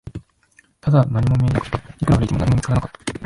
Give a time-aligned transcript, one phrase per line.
[0.81, 3.11] ただ、何もなかった、いくら歩いても、何も見つからなかった